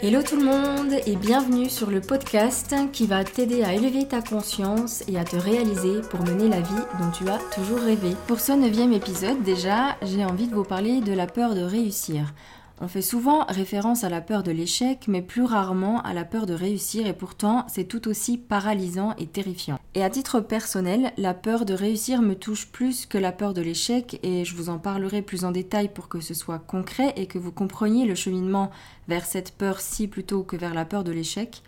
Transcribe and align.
Hello 0.00 0.22
tout 0.22 0.36
le 0.36 0.44
monde 0.44 0.92
et 1.06 1.16
bienvenue 1.16 1.68
sur 1.68 1.90
le 1.90 2.00
podcast 2.00 2.72
qui 2.92 3.08
va 3.08 3.24
t'aider 3.24 3.64
à 3.64 3.74
élever 3.74 4.06
ta 4.06 4.22
conscience 4.22 5.02
et 5.08 5.18
à 5.18 5.24
te 5.24 5.34
réaliser 5.34 6.02
pour 6.08 6.20
mener 6.20 6.48
la 6.48 6.60
vie 6.60 6.84
dont 7.00 7.10
tu 7.10 7.28
as 7.28 7.40
toujours 7.52 7.80
rêvé. 7.80 8.14
Pour 8.28 8.38
ce 8.38 8.52
neuvième 8.52 8.92
épisode 8.92 9.42
déjà, 9.42 9.96
j'ai 10.02 10.24
envie 10.24 10.46
de 10.46 10.54
vous 10.54 10.62
parler 10.62 11.00
de 11.00 11.12
la 11.12 11.26
peur 11.26 11.56
de 11.56 11.62
réussir. 11.62 12.32
On 12.80 12.86
fait 12.86 13.02
souvent 13.02 13.44
référence 13.48 14.04
à 14.04 14.08
la 14.08 14.20
peur 14.20 14.44
de 14.44 14.52
l'échec, 14.52 15.06
mais 15.08 15.20
plus 15.20 15.42
rarement 15.42 16.00
à 16.02 16.14
la 16.14 16.24
peur 16.24 16.46
de 16.46 16.54
réussir, 16.54 17.08
et 17.08 17.12
pourtant 17.12 17.66
c'est 17.66 17.88
tout 17.88 18.06
aussi 18.06 18.38
paralysant 18.38 19.16
et 19.18 19.26
terrifiant. 19.26 19.80
Et 19.94 20.04
à 20.04 20.10
titre 20.10 20.38
personnel, 20.38 21.12
la 21.16 21.34
peur 21.34 21.64
de 21.64 21.74
réussir 21.74 22.22
me 22.22 22.36
touche 22.36 22.68
plus 22.68 23.04
que 23.04 23.18
la 23.18 23.32
peur 23.32 23.52
de 23.52 23.62
l'échec, 23.62 24.20
et 24.22 24.44
je 24.44 24.54
vous 24.54 24.68
en 24.68 24.78
parlerai 24.78 25.22
plus 25.22 25.44
en 25.44 25.50
détail 25.50 25.88
pour 25.88 26.08
que 26.08 26.20
ce 26.20 26.34
soit 26.34 26.60
concret 26.60 27.12
et 27.16 27.26
que 27.26 27.38
vous 27.38 27.50
compreniez 27.50 28.06
le 28.06 28.14
cheminement 28.14 28.70
vers 29.08 29.24
cette 29.24 29.52
peur-ci 29.56 30.06
plutôt 30.06 30.44
que 30.44 30.56
vers 30.56 30.74
la 30.74 30.84
peur 30.84 31.02
de 31.02 31.10
l'échec. 31.10 31.64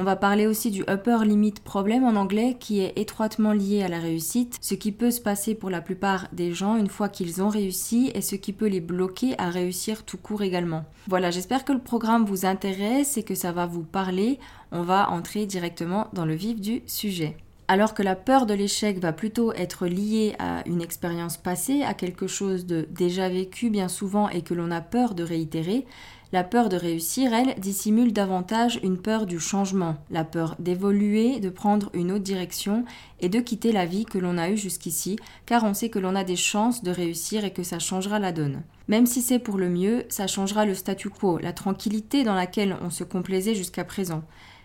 On 0.00 0.04
va 0.04 0.14
parler 0.14 0.46
aussi 0.46 0.70
du 0.70 0.82
upper 0.82 1.24
limit 1.24 1.54
problem 1.64 2.04
en 2.04 2.14
anglais 2.14 2.56
qui 2.60 2.78
est 2.78 2.92
étroitement 2.94 3.52
lié 3.52 3.82
à 3.82 3.88
la 3.88 3.98
réussite, 3.98 4.56
ce 4.60 4.76
qui 4.76 4.92
peut 4.92 5.10
se 5.10 5.20
passer 5.20 5.56
pour 5.56 5.70
la 5.70 5.80
plupart 5.80 6.28
des 6.30 6.54
gens 6.54 6.76
une 6.76 6.86
fois 6.86 7.08
qu'ils 7.08 7.42
ont 7.42 7.48
réussi 7.48 8.12
et 8.14 8.22
ce 8.22 8.36
qui 8.36 8.52
peut 8.52 8.68
les 8.68 8.80
bloquer 8.80 9.34
à 9.38 9.50
réussir 9.50 10.04
tout 10.04 10.16
court 10.16 10.42
également. 10.42 10.84
Voilà, 11.08 11.32
j'espère 11.32 11.64
que 11.64 11.72
le 11.72 11.80
programme 11.80 12.24
vous 12.24 12.46
intéresse 12.46 13.16
et 13.16 13.24
que 13.24 13.34
ça 13.34 13.50
va 13.50 13.66
vous 13.66 13.82
parler. 13.82 14.38
On 14.70 14.82
va 14.82 15.10
entrer 15.10 15.46
directement 15.46 16.06
dans 16.12 16.26
le 16.26 16.34
vif 16.34 16.60
du 16.60 16.82
sujet. 16.86 17.36
Alors 17.70 17.92
que 17.92 18.02
la 18.02 18.16
peur 18.16 18.46
de 18.46 18.54
l'échec 18.54 18.98
va 18.98 19.12
plutôt 19.12 19.52
être 19.52 19.86
liée 19.86 20.34
à 20.38 20.62
une 20.66 20.80
expérience 20.80 21.36
passée, 21.36 21.82
à 21.82 21.92
quelque 21.92 22.26
chose 22.26 22.64
de 22.64 22.88
déjà 22.90 23.28
vécu 23.28 23.68
bien 23.68 23.88
souvent 23.88 24.30
et 24.30 24.40
que 24.40 24.54
l'on 24.54 24.70
a 24.70 24.80
peur 24.80 25.14
de 25.14 25.22
réitérer, 25.22 25.84
la 26.30 26.44
peur 26.44 26.68
de 26.68 26.76
réussir, 26.76 27.32
elle, 27.32 27.58
dissimule 27.58 28.12
davantage 28.12 28.78
une 28.82 28.98
peur 28.98 29.24
du 29.24 29.40
changement, 29.40 29.96
la 30.10 30.24
peur 30.24 30.56
d'évoluer, 30.58 31.40
de 31.40 31.48
prendre 31.48 31.90
une 31.94 32.12
autre 32.12 32.24
direction 32.24 32.84
et 33.20 33.30
de 33.30 33.40
quitter 33.40 33.72
la 33.72 33.86
vie 33.86 34.04
que 34.04 34.18
l'on 34.18 34.36
a 34.36 34.50
eue 34.50 34.58
jusqu'ici, 34.58 35.16
car 35.46 35.64
on 35.64 35.72
sait 35.72 35.88
que 35.88 35.98
l'on 35.98 36.14
a 36.14 36.24
des 36.24 36.36
chances 36.36 36.82
de 36.82 36.90
réussir 36.90 37.46
et 37.46 37.52
que 37.52 37.62
ça 37.62 37.78
changera 37.78 38.18
la 38.18 38.32
donne. 38.32 38.62
Même 38.88 39.06
si 39.06 39.22
c'est 39.22 39.38
pour 39.38 39.56
le 39.56 39.70
mieux, 39.70 40.04
ça 40.10 40.26
changera 40.26 40.66
le 40.66 40.74
statu 40.74 41.08
quo, 41.08 41.38
la 41.38 41.54
tranquillité 41.54 42.24
dans 42.24 42.34
laquelle 42.34 42.76
on 42.82 42.90
se 42.90 43.04
complaisait 43.04 43.54
jusqu'à 43.54 43.84
présent. 43.84 44.22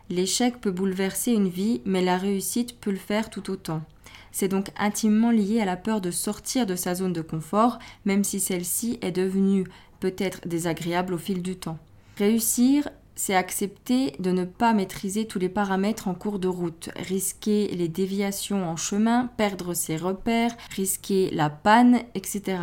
L'échec 0.10 0.60
peut 0.60 0.72
bouleverser 0.72 1.32
une 1.32 1.48
vie, 1.48 1.82
mais 1.86 2.04
la 2.04 2.18
réussite 2.18 2.78
peut 2.80 2.92
le 2.92 2.98
faire 2.98 3.30
tout 3.30 3.50
autant. 3.50 3.82
C'est 4.34 4.48
donc 4.48 4.70
intimement 4.78 5.32
lié 5.32 5.62
à 5.62 5.66
la 5.66 5.78
peur 5.78 6.02
de 6.02 6.12
sortir 6.12 6.66
de 6.66 6.76
sa 6.76 6.96
zone 6.96 7.14
de 7.14 7.22
confort, 7.22 7.80
même 8.04 8.24
si 8.24 8.40
celle-ci 8.40 8.98
est 9.02 9.12
devenue 9.12 9.66
peut 10.04 10.14
être 10.18 10.46
désagréable 10.46 11.14
au 11.14 11.18
fil 11.18 11.42
du 11.42 11.56
temps. 11.56 11.78
Réussir, 12.18 12.90
c'est 13.16 13.36
accepter 13.36 14.12
de 14.20 14.32
ne 14.32 14.44
pas 14.44 14.74
maîtriser 14.74 15.28
tous 15.28 15.40
les 15.40 15.48
paramètres 15.48 16.10
en 16.10 16.14
cours 16.14 16.40
de 16.40 16.50
route, 16.50 16.90
risquer 16.98 17.70
les 17.70 17.88
déviations 17.88 18.68
en 18.68 18.76
chemin, 18.76 19.30
perdre 19.38 19.74
ses 19.74 19.96
repères, 19.96 20.58
risquer 20.76 21.30
la 21.32 21.50
panne, 21.50 22.02
etc. 22.16 22.58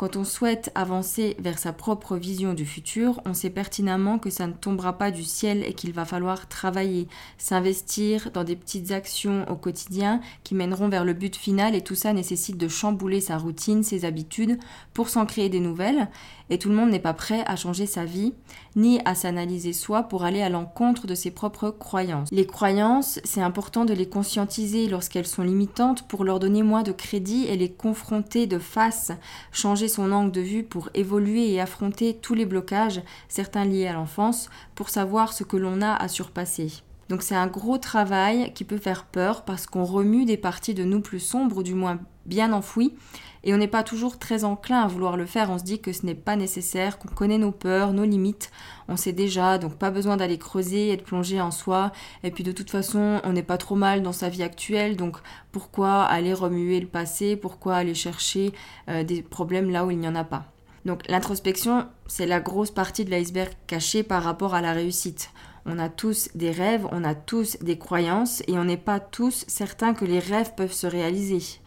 Quand 0.00 0.16
on 0.16 0.24
souhaite 0.24 0.72
avancer 0.74 1.36
vers 1.40 1.58
sa 1.58 1.74
propre 1.74 2.16
vision 2.16 2.54
du 2.54 2.64
futur, 2.64 3.20
on 3.26 3.34
sait 3.34 3.50
pertinemment 3.50 4.18
que 4.18 4.30
ça 4.30 4.46
ne 4.46 4.54
tombera 4.54 4.96
pas 4.96 5.10
du 5.10 5.24
ciel 5.24 5.62
et 5.62 5.74
qu'il 5.74 5.92
va 5.92 6.06
falloir 6.06 6.48
travailler, 6.48 7.06
s'investir 7.36 8.30
dans 8.30 8.42
des 8.42 8.56
petites 8.56 8.92
actions 8.92 9.44
au 9.50 9.56
quotidien 9.56 10.22
qui 10.42 10.54
mèneront 10.54 10.88
vers 10.88 11.04
le 11.04 11.12
but 11.12 11.36
final 11.36 11.74
et 11.74 11.82
tout 11.82 11.96
ça 11.96 12.14
nécessite 12.14 12.56
de 12.56 12.66
chambouler 12.66 13.20
sa 13.20 13.36
routine, 13.36 13.82
ses 13.82 14.06
habitudes 14.06 14.58
pour 14.94 15.10
s'en 15.10 15.26
créer 15.26 15.50
des 15.50 15.60
nouvelles 15.60 16.08
et 16.48 16.58
tout 16.58 16.70
le 16.70 16.74
monde 16.74 16.90
n'est 16.90 16.98
pas 16.98 17.12
prêt 17.12 17.44
à 17.46 17.56
changer 17.56 17.84
sa 17.84 18.06
vie 18.06 18.32
ni 18.76 19.00
à 19.04 19.14
s'analyser 19.14 19.74
soi 19.74 20.04
pour 20.04 20.24
aller 20.24 20.40
à 20.40 20.48
l'encontre 20.48 21.06
de 21.06 21.14
ses 21.14 21.30
propres 21.30 21.70
croyances. 21.70 22.28
Les 22.32 22.46
croyances, 22.46 23.20
c'est 23.24 23.42
important 23.42 23.84
de 23.84 23.92
les 23.92 24.08
conscientiser 24.08 24.88
lorsqu'elles 24.88 25.26
sont 25.26 25.42
limitantes 25.42 26.08
pour 26.08 26.24
leur 26.24 26.40
donner 26.40 26.62
moins 26.62 26.82
de 26.82 26.92
crédit 26.92 27.44
et 27.46 27.56
les 27.56 27.70
confronter 27.70 28.46
de 28.46 28.58
face, 28.58 29.12
changer 29.52 29.89
son 29.90 30.12
angle 30.12 30.32
de 30.32 30.40
vue 30.40 30.62
pour 30.62 30.88
évoluer 30.94 31.52
et 31.52 31.60
affronter 31.60 32.14
tous 32.14 32.34
les 32.34 32.46
blocages, 32.46 33.02
certains 33.28 33.64
liés 33.64 33.86
à 33.86 33.92
l'enfance, 33.92 34.48
pour 34.74 34.88
savoir 34.88 35.32
ce 35.32 35.44
que 35.44 35.56
l'on 35.56 35.82
a 35.82 35.94
à 35.94 36.08
surpasser. 36.08 36.82
Donc 37.10 37.22
c'est 37.22 37.34
un 37.34 37.48
gros 37.48 37.76
travail 37.76 38.52
qui 38.54 38.62
peut 38.62 38.78
faire 38.78 39.04
peur 39.04 39.44
parce 39.44 39.66
qu'on 39.66 39.84
remue 39.84 40.24
des 40.24 40.36
parties 40.36 40.74
de 40.74 40.84
nous 40.84 41.00
plus 41.00 41.18
sombres 41.18 41.58
ou 41.58 41.62
du 41.64 41.74
moins 41.74 41.98
bien 42.24 42.52
enfouies. 42.52 42.94
Et 43.42 43.52
on 43.52 43.56
n'est 43.56 43.66
pas 43.66 43.82
toujours 43.82 44.18
très 44.18 44.44
enclin 44.44 44.82
à 44.82 44.86
vouloir 44.86 45.16
le 45.16 45.26
faire, 45.26 45.50
on 45.50 45.58
se 45.58 45.64
dit 45.64 45.80
que 45.80 45.92
ce 45.92 46.06
n'est 46.06 46.14
pas 46.14 46.36
nécessaire, 46.36 46.98
qu'on 46.98 47.08
connaît 47.08 47.38
nos 47.38 47.50
peurs, 47.50 47.94
nos 47.94 48.04
limites, 48.04 48.52
on 48.86 48.96
sait 48.96 49.14
déjà, 49.14 49.58
donc 49.58 49.76
pas 49.76 49.90
besoin 49.90 50.18
d'aller 50.18 50.38
creuser 50.38 50.90
et 50.90 50.96
de 50.98 51.02
plonger 51.02 51.40
en 51.40 51.50
soi, 51.50 51.90
et 52.22 52.30
puis 52.30 52.44
de 52.44 52.52
toute 52.52 52.70
façon 52.70 53.20
on 53.24 53.32
n'est 53.32 53.42
pas 53.42 53.56
trop 53.56 53.76
mal 53.76 54.02
dans 54.02 54.12
sa 54.12 54.28
vie 54.28 54.42
actuelle, 54.42 54.94
donc 54.94 55.16
pourquoi 55.52 56.02
aller 56.02 56.34
remuer 56.34 56.80
le 56.80 56.86
passé, 56.86 57.34
pourquoi 57.34 57.76
aller 57.76 57.94
chercher 57.94 58.52
euh, 58.90 59.04
des 59.04 59.22
problèmes 59.22 59.70
là 59.70 59.86
où 59.86 59.90
il 59.90 59.98
n'y 59.98 60.06
en 60.08 60.16
a 60.16 60.24
pas? 60.24 60.44
Donc 60.84 61.08
l'introspection, 61.08 61.86
c'est 62.06 62.26
la 62.26 62.40
grosse 62.40 62.70
partie 62.70 63.06
de 63.06 63.10
l'iceberg 63.10 63.52
caché 63.66 64.02
par 64.02 64.22
rapport 64.22 64.54
à 64.54 64.60
la 64.60 64.74
réussite. 64.74 65.30
On 65.66 65.78
a 65.78 65.88
tous 65.88 66.30
des 66.34 66.50
rêves, 66.50 66.86
on 66.92 67.04
a 67.04 67.14
tous 67.14 67.58
des 67.60 67.78
croyances 67.78 68.42
et 68.48 68.58
on 68.58 68.64
n'est 68.64 68.76
pas 68.76 69.00
tous 69.00 69.44
certains 69.48 69.94
que 69.94 70.04
les 70.04 70.18
rêves 70.18 70.54
peuvent 70.56 70.72
se 70.72 70.86
réaliser. 70.86 71.60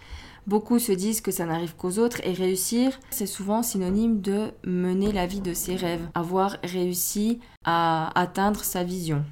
Beaucoup 0.45 0.77
se 0.77 0.91
disent 0.91 1.21
que 1.21 1.31
ça 1.31 1.45
n'arrive 1.45 1.75
qu'aux 1.75 1.99
autres 1.99 2.19
et 2.25 2.33
réussir, 2.33 2.99
c'est 3.11 3.25
souvent 3.25 3.63
synonyme 3.63 4.19
de 4.19 4.51
mener 4.65 5.11
la 5.13 5.25
vie 5.25 5.39
de 5.39 5.53
ses 5.53 5.75
rêves, 5.75 6.05
avoir 6.15 6.57
réussi 6.63 7.39
à 7.63 8.11
atteindre 8.19 8.63
sa 8.63 8.83
vision. 8.83 9.23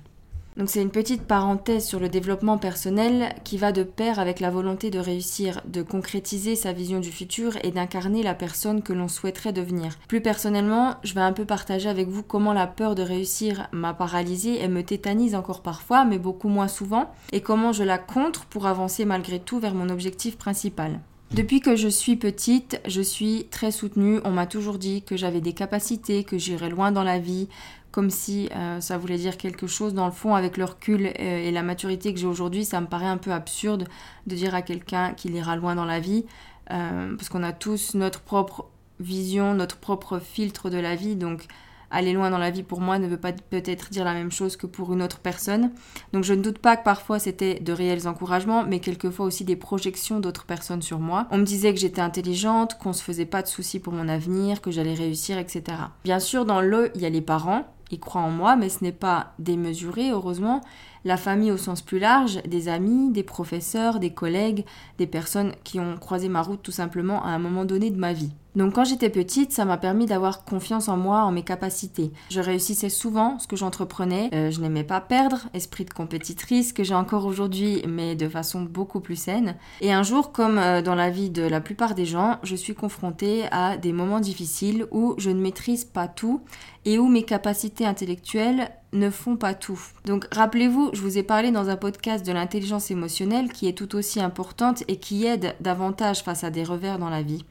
Donc 0.57 0.69
c'est 0.69 0.81
une 0.81 0.91
petite 0.91 1.23
parenthèse 1.23 1.85
sur 1.85 1.99
le 1.99 2.09
développement 2.09 2.57
personnel 2.57 3.33
qui 3.43 3.57
va 3.57 3.71
de 3.71 3.83
pair 3.83 4.19
avec 4.19 4.39
la 4.39 4.49
volonté 4.49 4.89
de 4.89 4.99
réussir, 4.99 5.61
de 5.65 5.81
concrétiser 5.81 6.55
sa 6.55 6.73
vision 6.73 6.99
du 6.99 7.11
futur 7.11 7.53
et 7.63 7.71
d'incarner 7.71 8.21
la 8.21 8.33
personne 8.33 8.81
que 8.81 8.93
l'on 8.93 9.07
souhaiterait 9.07 9.53
devenir. 9.53 9.97
Plus 10.07 10.21
personnellement, 10.21 10.95
je 11.03 11.13
vais 11.13 11.21
un 11.21 11.33
peu 11.33 11.45
partager 11.45 11.87
avec 11.87 12.09
vous 12.09 12.23
comment 12.23 12.53
la 12.53 12.67
peur 12.67 12.95
de 12.95 13.01
réussir 13.01 13.67
m'a 13.71 13.93
paralysée 13.93 14.61
et 14.61 14.67
me 14.67 14.83
tétanise 14.83 15.35
encore 15.35 15.61
parfois, 15.61 16.03
mais 16.03 16.19
beaucoup 16.19 16.49
moins 16.49 16.67
souvent, 16.67 17.11
et 17.31 17.41
comment 17.41 17.71
je 17.71 17.83
la 17.83 17.97
contre 17.97 18.45
pour 18.45 18.67
avancer 18.67 19.05
malgré 19.05 19.39
tout 19.39 19.59
vers 19.59 19.73
mon 19.73 19.89
objectif 19.89 20.37
principal. 20.37 20.99
Depuis 21.33 21.61
que 21.61 21.77
je 21.77 21.87
suis 21.87 22.17
petite, 22.17 22.81
je 22.85 23.01
suis 23.01 23.47
très 23.51 23.71
soutenue. 23.71 24.19
On 24.25 24.31
m'a 24.31 24.47
toujours 24.47 24.77
dit 24.77 25.01
que 25.01 25.15
j'avais 25.15 25.39
des 25.39 25.53
capacités, 25.53 26.25
que 26.25 26.37
j'irais 26.37 26.69
loin 26.69 26.91
dans 26.91 27.03
la 27.03 27.19
vie, 27.19 27.47
comme 27.91 28.09
si 28.09 28.49
euh, 28.55 28.79
ça 28.79 28.97
voulait 28.97 29.17
dire 29.17 29.37
quelque 29.37 29.67
chose. 29.67 29.93
Dans 29.93 30.05
le 30.05 30.11
fond, 30.11 30.35
avec 30.35 30.57
le 30.57 30.65
recul 30.65 31.07
euh, 31.07 31.11
et 31.19 31.51
la 31.51 31.63
maturité 31.63 32.13
que 32.13 32.19
j'ai 32.19 32.27
aujourd'hui, 32.27 32.65
ça 32.65 32.81
me 32.81 32.87
paraît 32.87 33.05
un 33.05 33.17
peu 33.17 33.31
absurde 33.31 33.87
de 34.27 34.35
dire 34.35 34.55
à 34.55 34.61
quelqu'un 34.61 35.13
qu'il 35.13 35.35
ira 35.35 35.55
loin 35.55 35.75
dans 35.75 35.85
la 35.85 35.99
vie, 35.99 36.25
euh, 36.71 37.15
parce 37.15 37.29
qu'on 37.29 37.43
a 37.43 37.53
tous 37.53 37.95
notre 37.95 38.21
propre 38.21 38.67
vision, 38.99 39.53
notre 39.53 39.77
propre 39.77 40.19
filtre 40.19 40.69
de 40.69 40.77
la 40.77 40.95
vie. 40.95 41.15
Donc, 41.15 41.47
aller 41.91 42.13
loin 42.13 42.29
dans 42.29 42.37
la 42.37 42.49
vie 42.49 42.63
pour 42.63 42.81
moi 42.81 42.97
ne 42.97 43.07
veut 43.07 43.17
pas 43.17 43.33
peut-être 43.33 43.89
dire 43.89 44.05
la 44.05 44.13
même 44.13 44.31
chose 44.31 44.55
que 44.55 44.65
pour 44.65 44.93
une 44.93 45.01
autre 45.01 45.19
personne. 45.19 45.71
Donc 46.13 46.23
je 46.23 46.33
ne 46.33 46.41
doute 46.41 46.59
pas 46.59 46.77
que 46.77 46.83
parfois 46.83 47.19
c'était 47.19 47.59
de 47.59 47.73
réels 47.73 48.07
encouragements, 48.07 48.63
mais 48.63 48.79
quelquefois 48.79 49.25
aussi 49.25 49.43
des 49.43 49.55
projections 49.55 50.19
d'autres 50.19 50.45
personnes 50.45 50.81
sur 50.81 50.99
moi. 50.99 51.27
On 51.31 51.37
me 51.37 51.43
disait 51.43 51.73
que 51.73 51.79
j'étais 51.79 52.01
intelligente, 52.01 52.77
qu'on 52.79 52.93
se 52.93 53.03
faisait 53.03 53.25
pas 53.25 53.41
de 53.41 53.47
soucis 53.47 53.79
pour 53.79 53.93
mon 53.93 54.07
avenir, 54.07 54.61
que 54.61 54.71
j'allais 54.71 54.93
réussir, 54.93 55.37
etc. 55.37 55.63
Bien 56.03 56.19
sûr, 56.19 56.45
dans 56.45 56.61
le, 56.61 56.91
il 56.95 57.01
y 57.01 57.05
a 57.05 57.09
les 57.09 57.21
parents, 57.21 57.65
ils 57.91 57.99
croient 57.99 58.21
en 58.21 58.29
moi, 58.31 58.55
mais 58.55 58.69
ce 58.69 58.83
n'est 58.83 58.91
pas 58.91 59.33
démesuré, 59.39 60.11
heureusement. 60.11 60.61
La 61.03 61.17
famille 61.17 61.51
au 61.51 61.57
sens 61.57 61.81
plus 61.81 61.99
large, 61.99 62.41
des 62.43 62.67
amis, 62.67 63.11
des 63.11 63.23
professeurs, 63.23 63.99
des 63.99 64.13
collègues, 64.13 64.65
des 64.97 65.07
personnes 65.07 65.53
qui 65.63 65.79
ont 65.79 65.97
croisé 65.97 66.29
ma 66.29 66.41
route 66.41 66.61
tout 66.61 66.71
simplement 66.71 67.23
à 67.23 67.29
un 67.29 67.39
moment 67.39 67.65
donné 67.65 67.89
de 67.89 67.97
ma 67.97 68.13
vie. 68.13 68.31
Donc 68.55 68.75
quand 68.75 68.83
j'étais 68.83 69.09
petite, 69.09 69.51
ça 69.51 69.63
m'a 69.63 69.77
permis 69.77 70.05
d'avoir 70.05 70.43
confiance 70.43 70.89
en 70.89 70.97
moi, 70.97 71.23
en 71.23 71.31
mes 71.31 71.43
capacités. 71.43 72.11
Je 72.29 72.41
réussissais 72.41 72.89
souvent 72.89 73.39
ce 73.39 73.47
que 73.47 73.55
j'entreprenais, 73.55 74.29
euh, 74.33 74.51
je 74.51 74.59
n'aimais 74.59 74.83
pas 74.83 74.99
perdre, 74.99 75.47
esprit 75.53 75.85
de 75.85 75.93
compétitrice 75.93 76.73
que 76.73 76.83
j'ai 76.83 76.93
encore 76.93 77.25
aujourd'hui, 77.25 77.81
mais 77.87 78.15
de 78.15 78.27
façon 78.27 78.61
beaucoup 78.61 78.99
plus 78.99 79.15
saine. 79.15 79.55
Et 79.79 79.93
un 79.93 80.03
jour, 80.03 80.31
comme 80.33 80.57
euh, 80.57 80.81
dans 80.81 80.95
la 80.95 81.09
vie 81.09 81.29
de 81.29 81.43
la 81.43 81.61
plupart 81.61 81.95
des 81.95 82.05
gens, 82.05 82.39
je 82.43 82.55
suis 82.55 82.75
confrontée 82.75 83.45
à 83.51 83.77
des 83.77 83.93
moments 83.93 84.19
difficiles 84.19 84.85
où 84.91 85.15
je 85.17 85.29
ne 85.29 85.41
maîtrise 85.41 85.85
pas 85.85 86.09
tout 86.09 86.41
et 86.83 86.99
où 86.99 87.07
mes 87.07 87.23
capacités 87.23 87.85
intellectuelles 87.85 88.69
ne 88.91 89.09
font 89.09 89.37
pas 89.37 89.53
tout. 89.53 89.79
Donc 90.05 90.27
rappelez-vous, 90.33 90.89
je 90.93 91.01
vous 91.01 91.17
ai 91.17 91.23
parlé 91.23 91.51
dans 91.51 91.69
un 91.69 91.77
podcast 91.77 92.25
de 92.25 92.33
l'intelligence 92.33 92.91
émotionnelle 92.91 93.51
qui 93.51 93.67
est 93.67 93.77
tout 93.77 93.95
aussi 93.95 94.19
importante 94.19 94.83
et 94.89 94.97
qui 94.97 95.25
aide 95.25 95.55
davantage 95.61 96.23
face 96.23 96.43
à 96.43 96.49
des 96.49 96.63
revers 96.63 96.99
dans 96.99 97.09
la 97.09 97.21
vie. 97.21 97.45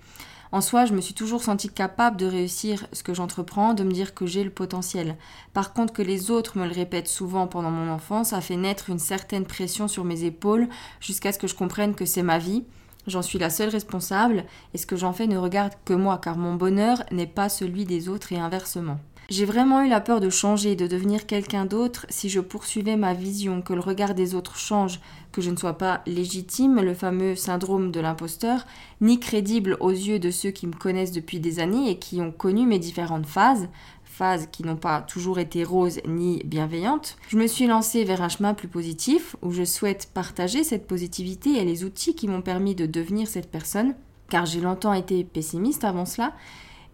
En 0.53 0.61
soi, 0.61 0.85
je 0.85 0.95
me 0.95 1.01
suis 1.01 1.15
toujours 1.15 1.45
sentie 1.45 1.69
capable 1.69 2.17
de 2.17 2.27
réussir 2.27 2.87
ce 2.93 3.05
que 3.05 3.15
j'entreprends, 3.15 3.73
de 3.73 3.85
me 3.85 3.93
dire 3.93 4.15
que 4.15 4.27
j'ai 4.27 4.43
le 4.43 4.51
potentiel. 4.51 5.17
Par 5.53 5.73
contre, 5.73 5.93
que 5.93 6.03
les 6.03 6.33
autres 6.33 6.59
me 6.59 6.67
le 6.67 6.73
répètent 6.73 7.07
souvent 7.07 7.47
pendant 7.47 7.71
mon 7.71 7.89
enfance 7.89 8.33
a 8.33 8.41
fait 8.41 8.57
naître 8.57 8.91
une 8.91 8.99
certaine 8.99 9.47
pression 9.47 9.87
sur 9.87 10.05
mes 10.05 10.25
épaules 10.25 10.69
jusqu'à 11.01 11.31
ce 11.31 11.39
que 11.39 11.47
je 11.47 11.55
comprenne 11.55 11.95
que 11.95 12.05
c'est 12.05 12.25
ma 12.25 12.39
vie. 12.39 12.65
J'en 13.07 13.23
suis 13.23 13.39
la 13.39 13.49
seule 13.49 13.69
responsable 13.69 14.45
et 14.75 14.79
ce 14.79 14.87
que 14.87 14.97
j'en 14.97 15.13
fais 15.13 15.29
ne 15.29 15.39
regarde 15.39 15.75
que 15.85 15.95
moi 15.95 16.19
car 16.19 16.37
mon 16.37 16.55
bonheur 16.55 17.05
n'est 17.13 17.27
pas 17.29 17.49
celui 17.49 17.85
des 17.85 18.09
autres 18.09 18.33
et 18.33 18.39
inversement. 18.39 18.99
J'ai 19.31 19.45
vraiment 19.45 19.85
eu 19.85 19.89
la 19.89 20.01
peur 20.01 20.19
de 20.19 20.29
changer, 20.29 20.75
de 20.75 20.89
devenir 20.89 21.25
quelqu'un 21.25 21.65
d'autre 21.65 22.05
si 22.09 22.29
je 22.29 22.41
poursuivais 22.41 22.97
ma 22.97 23.15
vision, 23.15 23.63
que 23.63 23.73
le 23.73 23.79
regard 23.79 24.17
des 24.17 24.35
autres 24.35 24.57
change, 24.57 24.99
que 25.31 25.41
je 25.41 25.53
ne 25.53 25.57
sois 25.57 25.79
pas 25.79 26.03
légitime, 26.05 26.81
le 26.81 26.95
fameux 26.95 27.37
syndrome 27.37 27.93
de 27.93 28.01
l'imposteur, 28.01 28.67
ni 29.01 29.21
crédible 29.21 29.77
aux 29.79 29.93
yeux 29.93 30.19
de 30.19 30.33
ceux 30.33 30.51
qui 30.51 30.67
me 30.67 30.73
connaissent 30.73 31.13
depuis 31.13 31.39
des 31.39 31.61
années 31.61 31.91
et 31.91 31.99
qui 32.01 32.21
ont 32.21 32.33
connu 32.33 32.67
mes 32.67 32.81
différentes 32.81 33.25
phases, 33.25 33.69
phases 34.03 34.49
qui 34.51 34.65
n'ont 34.65 34.75
pas 34.75 35.01
toujours 35.01 35.39
été 35.39 35.63
roses 35.63 36.01
ni 36.09 36.43
bienveillantes. 36.45 37.17
Je 37.29 37.37
me 37.37 37.47
suis 37.47 37.69
lancée 37.69 38.03
vers 38.03 38.23
un 38.23 38.29
chemin 38.29 38.53
plus 38.53 38.67
positif 38.67 39.37
où 39.43 39.53
je 39.53 39.63
souhaite 39.63 40.11
partager 40.13 40.65
cette 40.65 40.89
positivité 40.89 41.51
et 41.51 41.65
les 41.65 41.85
outils 41.85 42.17
qui 42.17 42.27
m'ont 42.27 42.43
permis 42.43 42.75
de 42.75 42.85
devenir 42.85 43.29
cette 43.29 43.53
personne, 43.53 43.95
car 44.29 44.45
j'ai 44.45 44.61
longtemps 44.61 44.93
été 44.93 45.23
pessimiste 45.23 45.85
avant 45.85 46.05
cela 46.05 46.33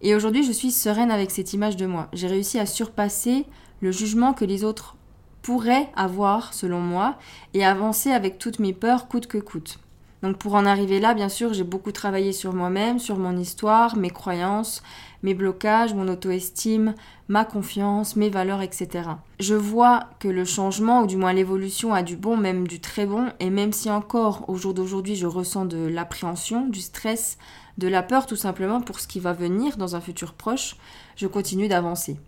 et 0.02 0.14
aujourd'hui, 0.14 0.44
je 0.44 0.52
suis 0.52 0.70
sereine 0.70 1.10
avec 1.10 1.30
cette 1.30 1.52
image 1.52 1.76
de 1.76 1.86
moi. 1.86 2.08
J'ai 2.12 2.26
réussi 2.26 2.58
à 2.58 2.66
surpasser 2.66 3.46
le 3.80 3.92
jugement 3.92 4.32
que 4.32 4.44
les 4.44 4.64
autres 4.64 4.96
pourraient 5.42 5.88
avoir, 5.94 6.54
selon 6.54 6.80
moi, 6.80 7.16
et 7.54 7.64
avancer 7.64 8.10
avec 8.10 8.38
toutes 8.38 8.58
mes 8.58 8.72
peurs, 8.72 9.08
coûte 9.08 9.26
que 9.26 9.38
coûte. 9.38 9.78
Donc 10.22 10.38
pour 10.38 10.54
en 10.54 10.66
arriver 10.66 10.98
là, 10.98 11.14
bien 11.14 11.28
sûr, 11.28 11.52
j'ai 11.52 11.62
beaucoup 11.62 11.92
travaillé 11.92 12.32
sur 12.32 12.52
moi-même, 12.52 12.98
sur 12.98 13.16
mon 13.16 13.36
histoire, 13.36 13.96
mes 13.96 14.10
croyances, 14.10 14.82
mes 15.22 15.34
blocages, 15.34 15.94
mon 15.94 16.08
auto-estime, 16.08 16.94
ma 17.28 17.44
confiance, 17.44 18.16
mes 18.16 18.30
valeurs, 18.30 18.62
etc. 18.62 19.10
Je 19.38 19.54
vois 19.54 20.04
que 20.18 20.28
le 20.28 20.44
changement, 20.44 21.02
ou 21.02 21.06
du 21.06 21.16
moins 21.16 21.32
l'évolution, 21.32 21.94
a 21.94 22.02
du 22.02 22.16
bon, 22.16 22.36
même 22.36 22.66
du 22.66 22.80
très 22.80 23.06
bon, 23.06 23.26
et 23.40 23.50
même 23.50 23.72
si 23.72 23.90
encore 23.90 24.48
au 24.48 24.56
jour 24.56 24.74
d'aujourd'hui 24.74 25.16
je 25.16 25.26
ressens 25.26 25.66
de 25.66 25.86
l'appréhension, 25.86 26.66
du 26.66 26.80
stress, 26.80 27.38
de 27.78 27.88
la 27.88 28.02
peur 28.02 28.26
tout 28.26 28.36
simplement 28.36 28.80
pour 28.80 29.00
ce 29.00 29.06
qui 29.06 29.20
va 29.20 29.32
venir 29.32 29.76
dans 29.76 29.96
un 29.96 30.00
futur 30.00 30.32
proche, 30.32 30.76
je 31.16 31.26
continue 31.26 31.68
d'avancer. 31.68 32.18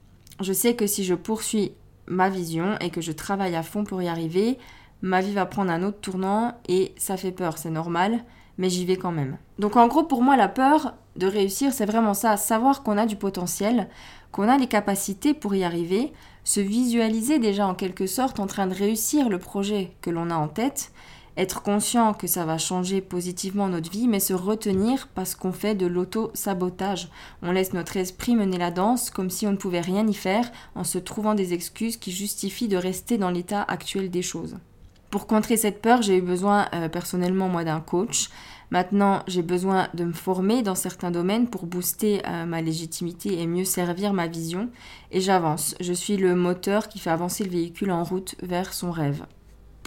Je 0.41 0.53
sais 0.53 0.75
que 0.75 0.87
si 0.87 1.05
je 1.05 1.15
poursuis 1.15 1.73
ma 2.07 2.29
vision 2.29 2.77
et 2.81 2.91
que 2.91 3.01
je 3.01 3.13
travaille 3.13 3.57
à 3.57 3.63
fond 3.63 3.85
pour 3.85 4.03
y 4.03 4.09
arriver, 4.09 4.59
ma 5.03 5.21
vie 5.21 5.33
va 5.33 5.47
prendre 5.47 5.71
un 5.71 5.83
autre 5.83 6.01
tournant 6.01 6.55
et 6.69 6.93
ça 6.97 7.17
fait 7.17 7.33
peur, 7.33 7.59
c'est 7.59 7.71
normal, 7.71 8.25
mais 8.57 8.71
j'y 8.71 8.85
vais 8.85 8.97
quand 8.97 9.13
même. 9.13 9.39
Donc 9.59 9.77
en 9.77 9.87
gros, 9.87 10.05
pour 10.05 10.23
moi, 10.23 10.37
la 10.37 10.49
peur 10.49 10.95
de 11.17 11.27
réussir, 11.27 11.73
c'est 11.73 11.87
vraiment 11.87 12.15
ça, 12.15 12.37
savoir 12.37 12.83
qu'on 12.83 12.99
a 12.99 13.07
du 13.07 13.17
potentiel, 13.17 13.89
qu'on 14.33 14.49
a 14.49 14.59
les 14.59 14.67
capacités 14.67 15.35
pour 15.35 15.55
y 15.55 15.65
arriver, 15.65 16.13
se 16.45 16.61
visualiser 16.61 17.39
déjà 17.39 17.67
en 17.67 17.75
quelque 17.75 18.07
sorte 18.07 18.41
en 18.41 18.47
train 18.47 18.67
de 18.67 18.75
réussir 18.75 19.29
le 19.29 19.39
projet 19.39 19.93
que 20.01 20.11
l'on 20.11 20.31
a 20.31 20.37
en 20.37 20.49
tête, 20.49 20.93
être 21.39 21.63
conscient 21.63 22.15
que 22.15 22.27
ça 22.27 22.45
va 22.45 22.59
changer 22.59 23.01
positivement 23.01 23.69
notre 23.69 23.91
vie, 23.91 24.09
mais 24.09 24.19
se 24.19 24.35
retenir 24.35 25.09
parce 25.15 25.37
qu'on 25.37 25.53
fait 25.53 25.77
de 25.77 25.87
l'auto-sabotage. 25.87 27.09
On 27.43 27.53
laisse 27.53 27.73
notre 27.73 27.97
esprit 27.97 28.35
mener 28.35 28.59
la 28.59 28.73
danse 28.73 29.11
comme 29.11 29.31
si 29.31 29.47
on 29.47 29.53
ne 29.53 29.57
pouvait 29.57 29.81
rien 29.81 30.07
y 30.07 30.15
faire 30.15 30.51
en 30.75 30.83
se 30.83 30.99
trouvant 30.99 31.35
des 31.35 31.55
excuses 31.55 31.97
qui 31.97 32.11
justifient 32.11 32.67
de 32.67 32.77
rester 32.77 33.19
dans 33.19 33.31
l'état 33.31 33.63
actuel 33.63 34.11
des 34.11 34.23
choses. 34.23 34.57
Pour 35.11 35.27
contrer 35.27 35.57
cette 35.57 35.81
peur, 35.81 36.03
j'ai 36.03 36.19
eu 36.19 36.23
besoin 36.23 36.67
euh, 36.75 36.89
personnellement 36.89 37.49
moi 37.49 37.65
d'un 37.65 37.81
coach. 37.81 38.29
Maintenant, 38.71 39.23
j'ai 39.27 39.43
besoin 39.43 39.89
de 39.95 40.05
me 40.05 40.13
former 40.13 40.63
dans 40.63 40.75
certains 40.75 41.11
domaines 41.11 41.49
pour 41.49 41.65
booster 41.65 42.21
euh, 42.27 42.45
ma 42.45 42.61
légitimité 42.61 43.41
et 43.41 43.47
mieux 43.47 43.65
servir 43.65 44.13
ma 44.13 44.27
vision. 44.27 44.69
Et 45.11 45.21
j'avance. 45.21 45.77
Je 45.81 45.93
suis 45.93 46.19
le 46.19 46.35
moteur 46.35 46.89
qui 46.89 46.99
fait 46.99 47.11
avancer 47.11 47.45
le 47.45 47.51
véhicule 47.51 47.93
en 47.93 48.05
route 48.05 48.35
vers 48.43 48.75
son 48.75 48.91
rêve. 48.91 49.25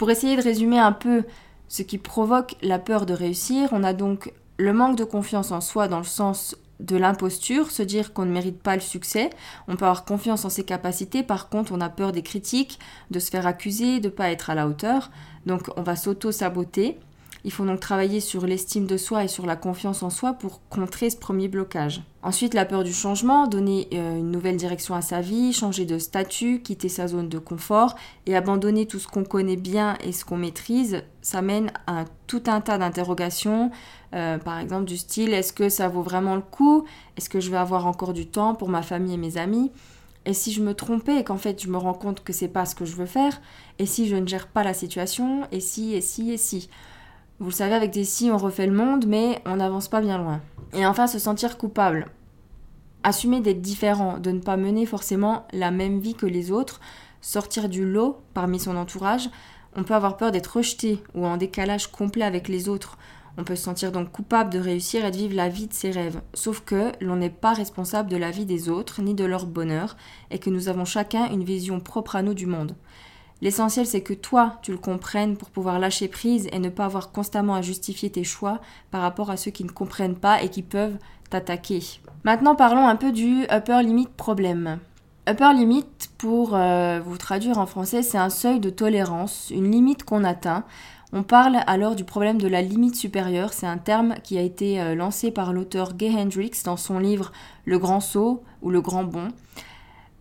Pour 0.02 0.10
essayer 0.10 0.34
de 0.36 0.42
résumer 0.42 0.80
un 0.80 0.90
peu 0.90 1.22
ce 1.68 1.84
qui 1.84 1.96
provoque 1.96 2.56
la 2.60 2.80
peur 2.80 3.06
de 3.06 3.14
réussir, 3.14 3.68
on 3.70 3.84
a 3.84 3.92
donc 3.92 4.32
le 4.56 4.72
manque 4.72 4.96
de 4.96 5.04
confiance 5.04 5.52
en 5.52 5.60
soi 5.60 5.86
dans 5.86 5.98
le 5.98 6.04
sens 6.04 6.56
de 6.80 6.96
l'imposture, 6.96 7.70
se 7.70 7.84
dire 7.84 8.12
qu'on 8.12 8.24
ne 8.24 8.32
mérite 8.32 8.60
pas 8.60 8.74
le 8.74 8.80
succès. 8.80 9.30
On 9.68 9.76
peut 9.76 9.84
avoir 9.84 10.04
confiance 10.04 10.44
en 10.44 10.48
ses 10.48 10.64
capacités, 10.64 11.22
par 11.22 11.48
contre 11.48 11.70
on 11.70 11.80
a 11.80 11.88
peur 11.88 12.10
des 12.10 12.22
critiques, 12.22 12.80
de 13.12 13.20
se 13.20 13.30
faire 13.30 13.46
accuser, 13.46 14.00
de 14.00 14.08
ne 14.08 14.12
pas 14.12 14.32
être 14.32 14.50
à 14.50 14.56
la 14.56 14.66
hauteur. 14.66 15.12
Donc 15.46 15.70
on 15.76 15.82
va 15.82 15.94
s'auto-saboter. 15.94 16.98
Il 17.44 17.50
faut 17.50 17.64
donc 17.64 17.80
travailler 17.80 18.20
sur 18.20 18.46
l'estime 18.46 18.86
de 18.86 18.96
soi 18.96 19.24
et 19.24 19.28
sur 19.28 19.46
la 19.46 19.56
confiance 19.56 20.04
en 20.04 20.10
soi 20.10 20.34
pour 20.34 20.60
contrer 20.68 21.10
ce 21.10 21.16
premier 21.16 21.48
blocage. 21.48 22.02
Ensuite, 22.22 22.54
la 22.54 22.64
peur 22.64 22.84
du 22.84 22.92
changement, 22.92 23.48
donner 23.48 23.88
euh, 23.94 24.18
une 24.18 24.30
nouvelle 24.30 24.56
direction 24.56 24.94
à 24.94 25.02
sa 25.02 25.20
vie, 25.20 25.52
changer 25.52 25.84
de 25.84 25.98
statut, 25.98 26.62
quitter 26.62 26.88
sa 26.88 27.08
zone 27.08 27.28
de 27.28 27.38
confort 27.38 27.96
et 28.26 28.36
abandonner 28.36 28.86
tout 28.86 29.00
ce 29.00 29.08
qu'on 29.08 29.24
connaît 29.24 29.56
bien 29.56 29.96
et 30.04 30.12
ce 30.12 30.24
qu'on 30.24 30.36
maîtrise, 30.36 31.02
ça 31.20 31.42
mène 31.42 31.72
à 31.88 32.04
tout 32.28 32.44
un 32.46 32.60
tas 32.60 32.78
d'interrogations, 32.78 33.72
euh, 34.14 34.38
par 34.38 34.60
exemple 34.60 34.84
du 34.84 34.96
style 34.96 35.34
est-ce 35.34 35.52
que 35.52 35.68
ça 35.68 35.88
vaut 35.88 36.02
vraiment 36.02 36.36
le 36.36 36.42
coup? 36.42 36.84
Est-ce 37.16 37.28
que 37.28 37.40
je 37.40 37.50
vais 37.50 37.56
avoir 37.56 37.88
encore 37.88 38.12
du 38.12 38.26
temps 38.26 38.54
pour 38.54 38.68
ma 38.68 38.82
famille 38.82 39.14
et 39.14 39.18
mes 39.18 39.36
amis? 39.36 39.72
Et 40.26 40.34
si 40.34 40.52
je 40.52 40.62
me 40.62 40.74
trompais 40.74 41.18
et 41.18 41.24
qu'en 41.24 41.38
fait 41.38 41.60
je 41.60 41.68
me 41.68 41.76
rends 41.76 41.94
compte 41.94 42.22
que 42.22 42.32
c'est 42.32 42.46
pas 42.46 42.66
ce 42.66 42.76
que 42.76 42.84
je 42.84 42.94
veux 42.94 43.06
faire, 43.06 43.40
et 43.80 43.86
si 43.86 44.06
je 44.06 44.14
ne 44.14 44.28
gère 44.28 44.46
pas 44.46 44.62
la 44.62 44.74
situation, 44.74 45.48
et 45.50 45.58
si, 45.58 45.94
et 45.94 46.00
si, 46.00 46.30
et 46.30 46.36
si? 46.36 46.68
Vous 47.38 47.46
le 47.46 47.52
savez, 47.52 47.74
avec 47.74 47.90
des 47.90 48.04
si, 48.04 48.30
on 48.30 48.38
refait 48.38 48.66
le 48.66 48.72
monde, 48.72 49.06
mais 49.06 49.42
on 49.46 49.56
n'avance 49.56 49.88
pas 49.88 50.00
bien 50.00 50.18
loin. 50.18 50.40
Et 50.74 50.86
enfin, 50.86 51.06
se 51.06 51.18
sentir 51.18 51.58
coupable. 51.58 52.08
Assumer 53.02 53.40
d'être 53.40 53.60
différent, 53.60 54.18
de 54.18 54.30
ne 54.30 54.40
pas 54.40 54.56
mener 54.56 54.86
forcément 54.86 55.46
la 55.52 55.70
même 55.70 55.98
vie 55.98 56.14
que 56.14 56.26
les 56.26 56.52
autres, 56.52 56.80
sortir 57.20 57.68
du 57.68 57.84
lot 57.84 58.20
parmi 58.32 58.60
son 58.60 58.76
entourage. 58.76 59.28
On 59.74 59.84
peut 59.84 59.94
avoir 59.94 60.16
peur 60.16 60.30
d'être 60.30 60.56
rejeté 60.58 61.02
ou 61.14 61.26
en 61.26 61.36
décalage 61.36 61.88
complet 61.88 62.24
avec 62.24 62.48
les 62.48 62.68
autres. 62.68 62.98
On 63.38 63.44
peut 63.44 63.56
se 63.56 63.62
sentir 63.62 63.92
donc 63.92 64.12
coupable 64.12 64.50
de 64.50 64.58
réussir 64.58 65.04
et 65.04 65.10
de 65.10 65.16
vivre 65.16 65.34
la 65.34 65.48
vie 65.48 65.66
de 65.66 65.72
ses 65.72 65.90
rêves. 65.90 66.20
Sauf 66.34 66.60
que 66.60 66.92
l'on 67.00 67.16
n'est 67.16 67.30
pas 67.30 67.54
responsable 67.54 68.10
de 68.10 68.18
la 68.18 68.30
vie 68.30 68.44
des 68.44 68.68
autres 68.68 69.00
ni 69.00 69.14
de 69.14 69.24
leur 69.24 69.46
bonheur 69.46 69.96
et 70.30 70.38
que 70.38 70.50
nous 70.50 70.68
avons 70.68 70.84
chacun 70.84 71.30
une 71.30 71.44
vision 71.44 71.80
propre 71.80 72.16
à 72.16 72.22
nous 72.22 72.34
du 72.34 72.46
monde. 72.46 72.76
L'essentiel, 73.42 73.86
c'est 73.86 74.02
que 74.02 74.14
toi, 74.14 74.60
tu 74.62 74.70
le 74.70 74.78
comprennes 74.78 75.36
pour 75.36 75.50
pouvoir 75.50 75.80
lâcher 75.80 76.06
prise 76.06 76.48
et 76.52 76.60
ne 76.60 76.68
pas 76.68 76.84
avoir 76.84 77.10
constamment 77.10 77.56
à 77.56 77.60
justifier 77.60 78.08
tes 78.08 78.22
choix 78.22 78.60
par 78.92 79.02
rapport 79.02 79.30
à 79.30 79.36
ceux 79.36 79.50
qui 79.50 79.64
ne 79.64 79.70
comprennent 79.70 80.14
pas 80.14 80.44
et 80.44 80.48
qui 80.48 80.62
peuvent 80.62 80.96
t'attaquer. 81.28 81.82
Maintenant, 82.22 82.54
parlons 82.54 82.86
un 82.86 82.94
peu 82.94 83.10
du 83.10 83.42
upper 83.52 83.82
limit 83.82 84.06
problème. 84.16 84.78
Upper 85.28 85.54
limit, 85.54 85.84
pour 86.18 86.54
euh, 86.54 87.00
vous 87.04 87.18
traduire 87.18 87.58
en 87.58 87.66
français, 87.66 88.02
c'est 88.02 88.16
un 88.16 88.30
seuil 88.30 88.60
de 88.60 88.70
tolérance, 88.70 89.50
une 89.50 89.72
limite 89.72 90.04
qu'on 90.04 90.22
atteint. 90.22 90.64
On 91.12 91.24
parle 91.24 91.58
alors 91.66 91.96
du 91.96 92.04
problème 92.04 92.40
de 92.40 92.48
la 92.48 92.62
limite 92.62 92.94
supérieure. 92.94 93.52
C'est 93.52 93.66
un 93.66 93.76
terme 93.76 94.14
qui 94.22 94.38
a 94.38 94.40
été 94.40 94.80
euh, 94.80 94.94
lancé 94.94 95.32
par 95.32 95.52
l'auteur 95.52 95.94
Gay 95.94 96.12
Hendricks 96.16 96.64
dans 96.64 96.76
son 96.76 97.00
livre 97.00 97.32
Le 97.64 97.80
Grand 97.80 98.00
Saut 98.00 98.44
ou 98.62 98.70
Le 98.70 98.80
Grand 98.80 99.02
Bond. 99.02 99.28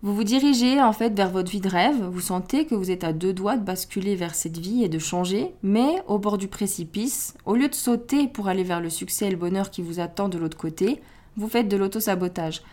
Vous 0.04 0.16
vous 0.16 0.24
dirigez 0.24 0.82
en 0.82 0.94
fait 0.94 1.14
vers 1.14 1.30
votre 1.30 1.52
vie 1.52 1.62
de 1.62 1.70
rêve, 1.70 2.02
vous 2.02 2.22
sentez 2.22 2.66
que 2.66 2.74
vous 2.74 2.90
êtes 2.90 3.04
à 3.04 3.14
deux 3.14 3.34
doigts 3.34 3.56
de 3.56 3.64
basculer 3.64 4.16
vers 4.16 4.34
cette 4.34 4.58
vie 4.58 4.84
et 4.84 4.90
de 4.90 4.98
changer, 4.98 5.54
mais 5.62 6.02
au 6.08 6.18
bord 6.18 6.40
du 6.40 6.48
précipice, 6.48 7.36
au 7.46 7.54
lieu 7.54 7.68
de 7.68 7.76
sauter 7.76 8.28
pour 8.28 8.48
aller 8.48 8.64
vers 8.64 8.82
le 8.82 8.90
succès 8.90 9.28
et 9.28 9.30
le 9.30 9.38
bonheur 9.38 9.70
qui 9.70 9.84
vous 9.84 10.00
attend 10.00 10.28
de 10.28 10.40
l'autre 10.40 10.58
côté, 10.58 11.04
vous 11.38 11.48
faites 11.48 11.68
de 11.68 11.78
l'auto-sabotage. 11.78 12.64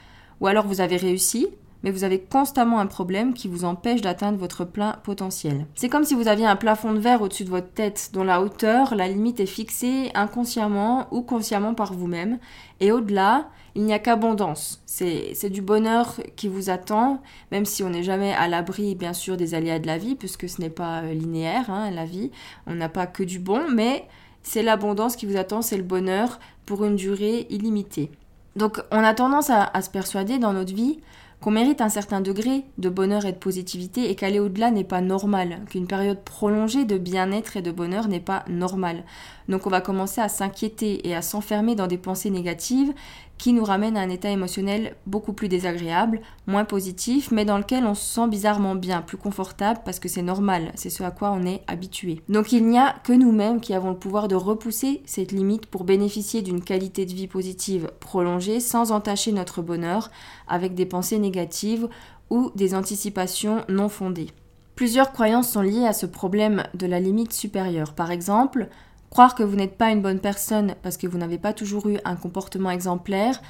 Ou 0.41 0.47
alors 0.47 0.67
vous 0.67 0.81
avez 0.81 0.97
réussi, 0.97 1.49
mais 1.83 1.91
vous 1.91 2.05
avez 2.05 2.21
constamment 2.21 2.81
un 2.81 2.87
problème 2.87 3.35
qui 3.35 3.49
vous 3.49 3.65
empêche 3.65 4.01
d'atteindre 4.01 4.39
votre 4.39 4.65
plein 4.65 4.97
potentiel. 5.05 5.67
C'est 5.75 5.89
comme 5.89 6.05
si 6.05 6.15
vous 6.15 6.29
aviez 6.29 6.47
un 6.47 6.57
plafond 6.57 6.93
de 6.93 6.99
verre 6.99 7.23
au-dessus 7.23 7.45
de 7.45 7.51
votre 7.51 7.73
tête 7.73 8.11
dont 8.13 8.25
la 8.25 8.43
hauteur, 8.43 8.95
la 8.95 9.09
limite 9.09 9.41
est 9.41 9.47
fixée 9.47 10.11
inconsciemment 10.15 11.07
ou 11.11 11.23
consciemment 11.23 11.75
par 11.75 11.93
vous-même, 11.93 12.39
et 12.81 12.93
au-delà, 12.93 13.49
il 13.75 13.85
n'y 13.85 13.93
a 13.93 13.99
qu'abondance. 13.99 14.83
C'est 14.87 15.51
du 15.51 15.63
bonheur 15.63 16.15
qui 16.35 16.49
vous 16.49 16.71
attend, 16.71 17.23
même 17.53 17.65
si 17.65 17.85
on 17.85 17.91
n'est 17.91 18.03
jamais 18.03 18.33
à 18.33 18.49
l'abri, 18.49 18.95
bien 18.95 19.13
sûr, 19.13 19.37
des 19.37 19.55
aléas 19.55 19.79
de 19.79 19.87
la 19.87 19.99
vie, 19.99 20.17
puisque 20.17 20.49
ce 20.49 20.61
n'est 20.61 20.71
pas 20.71 21.03
euh, 21.03 21.15
linéaire, 21.15 21.71
hein, 21.71 21.91
la 21.91 22.05
vie. 22.05 22.33
On 22.67 22.75
n'a 22.75 22.89
pas 22.89 23.07
que 23.07 23.23
du 23.23 23.39
bon, 23.39 23.63
mais 23.73 24.09
c'est 24.43 24.63
l'abondance 24.63 25.15
qui 25.15 25.27
vous 25.27 25.37
attend, 25.37 25.63
c'est 25.63 25.77
le 25.77 25.85
bonheur 25.85 26.41
pour 26.67 26.85
une 26.85 26.97
durée 26.97 27.47
illimitée. 27.51 28.11
Donc 28.57 28.83
on 28.91 28.99
a 28.99 29.15
tendance 29.15 29.51
à 29.51 29.83
se 29.83 29.91
persuader 29.91 30.39
dans 30.39 30.53
notre 30.53 30.75
vie 30.75 30.99
qu'on 31.41 31.53
mérite 31.53 31.81
un 31.81 31.89
certain 31.89 32.21
degré 32.21 32.65
de 32.79 32.89
bonheur 32.89 33.25
et 33.25 33.33
de 33.33 33.39
positivité 33.39 34.11
et 34.11 34.15
qu'aller 34.17 34.41
au-delà 34.41 34.71
n'est 34.71 34.83
pas 34.83 35.01
normal, 35.01 35.61
qu'une 35.71 35.87
période 35.87 36.23
prolongée 36.25 36.85
de 36.85 36.99
bien-être 36.99 37.57
et 37.57 37.63
de 37.63 37.71
bonheur 37.71 38.09
n'est 38.09 38.19
pas 38.19 38.45
normale. 38.49 39.05
Donc 39.49 39.67
on 39.67 39.71
va 39.71 39.81
commencer 39.81 40.21
à 40.21 40.29
s'inquiéter 40.29 41.09
et 41.09 41.15
à 41.15 41.23
s'enfermer 41.23 41.77
dans 41.77 41.87
des 41.87 41.99
pensées 41.99 42.31
négatives 42.31 42.93
qui 43.39 43.53
nous 43.53 43.65
ramènent 43.65 43.97
à 43.97 44.01
un 44.01 44.11
état 44.11 44.31
émotionnel 44.31 44.97
beaucoup 45.07 45.33
plus 45.33 45.49
désagréable, 45.49 46.21
moins 46.47 46.65
positif, 46.65 47.31
mais 47.31 47.45
dans 47.45 47.57
lequel 47.57 47.85
on 47.85 47.95
se 47.95 48.05
sent 48.05 48.29
bizarrement 48.29 48.75
bien, 48.75 49.01
plus 49.01 49.17
confortable 49.17 49.81
parce 49.85 50.01
que 50.01 50.09
c'est 50.09 50.23
normal, 50.23 50.73
c'est 50.75 50.91
ce 50.91 51.03
à 51.05 51.11
quoi 51.11 51.31
on 51.31 51.47
est 51.47 51.63
habitué. 51.69 52.21
Donc 52.29 52.53
il 52.53 52.67
n'y 52.67 52.79
a 52.79 52.97
que 53.05 53.13
nous-mêmes 53.13 53.61
qui 53.61 53.75
avons 53.75 53.91
le 53.91 53.97
pouvoir 53.97 54.29
de 54.29 54.35
repousser 54.35 55.03
cette 55.07 55.33
limite 55.33 55.67
pour 55.67 55.85
bénéficier 55.85 56.43
d'une 56.43 56.63
qualité 56.63 57.07
de 57.07 57.15
vie 57.15 57.29
positive 57.29 57.91
prolongée 58.01 58.61
sans 58.61 58.93
entacher 58.93 59.33
notre 59.33 59.63
bonheur 59.63 60.11
avec 60.49 60.75
des 60.75 60.87
pensées 60.87 61.19
négatives 61.19 61.89
ou 62.31 62.51
des 62.57 62.75
anticipations 62.75 63.65
non 63.69 63.89
fondées. 63.89 64.29
Plusieurs 64.75 65.13
croyances 65.13 65.51
sont 65.51 65.63
liées 65.63 65.87
à 65.87 65.93
ce 65.93 66.07
problème 66.07 66.63
de 66.75 66.87
la 66.87 67.01
limite 67.01 67.33
supérieure. 67.33 67.95
Par 67.95 68.13
exemple, 68.13 68.69
Croire 69.11 69.35
que 69.35 69.43
vous 69.43 69.57
n'êtes 69.57 69.79
pas 69.79 69.91
une 69.91 70.03
bonne 70.03 70.21
personne 70.21 70.75
parce 70.83 70.97
que 70.97 71.07
vous 71.07 71.19
n'avez 71.19 71.39
pas 71.39 71.53
toujours 71.53 71.89
eu 71.89 71.99
un 72.05 72.17
comportement 72.17 72.71
exemplaire, 72.71 73.41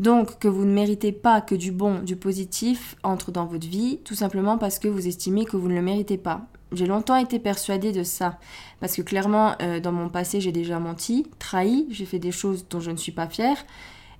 Donc 0.00 0.38
que 0.38 0.48
vous 0.48 0.64
ne 0.64 0.72
méritez 0.72 1.12
pas 1.12 1.42
que 1.42 1.54
du 1.54 1.72
bon, 1.72 1.98
du 1.98 2.16
positif 2.16 2.96
entre 3.02 3.30
dans 3.30 3.44
votre 3.44 3.68
vie, 3.68 4.00
tout 4.02 4.14
simplement 4.14 4.56
parce 4.56 4.78
que 4.78 4.88
vous 4.88 5.06
estimez 5.06 5.44
que 5.44 5.58
vous 5.58 5.68
ne 5.68 5.74
le 5.74 5.82
méritez 5.82 6.16
pas. 6.16 6.46
J'ai 6.72 6.86
longtemps 6.86 7.16
été 7.16 7.38
persuadée 7.38 7.92
de 7.92 8.02
ça, 8.02 8.38
parce 8.80 8.96
que 8.96 9.02
clairement, 9.02 9.56
euh, 9.60 9.78
dans 9.78 9.92
mon 9.92 10.08
passé, 10.08 10.40
j'ai 10.40 10.52
déjà 10.52 10.78
menti, 10.78 11.26
trahi, 11.38 11.86
j'ai 11.90 12.06
fait 12.06 12.18
des 12.18 12.32
choses 12.32 12.64
dont 12.70 12.80
je 12.80 12.90
ne 12.90 12.96
suis 12.96 13.12
pas 13.12 13.26
fière, 13.26 13.58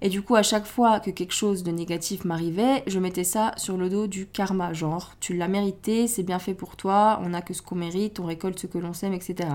et 0.02 0.08
du 0.08 0.22
coup, 0.22 0.34
à 0.34 0.42
chaque 0.42 0.66
fois 0.66 1.00
que 1.00 1.10
quelque 1.10 1.34
chose 1.34 1.62
de 1.62 1.70
négatif 1.70 2.24
m'arrivait, 2.24 2.82
je 2.86 2.98
mettais 2.98 3.24
ça 3.24 3.52
sur 3.56 3.76
le 3.76 3.90
dos 3.90 4.06
du 4.06 4.26
karma, 4.26 4.72
genre 4.72 5.12
tu 5.20 5.36
l'as 5.36 5.48
mérité, 5.48 6.06
c'est 6.06 6.22
bien 6.22 6.38
fait 6.38 6.54
pour 6.54 6.76
toi, 6.76 7.20
on 7.22 7.30
n'a 7.30 7.42
que 7.42 7.52
ce 7.52 7.62
qu'on 7.62 7.74
mérite, 7.74 8.18
on 8.18 8.24
récolte 8.24 8.58
ce 8.58 8.66
que 8.66 8.78
l'on 8.78 8.94
sème, 8.94 9.12
etc. 9.12 9.48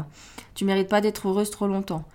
Tu 0.53 0.65
mérites 0.65 0.89
pas 0.89 1.01
d'être 1.01 1.27
heureuse 1.27 1.49
trop 1.49 1.67
longtemps. 1.67 2.05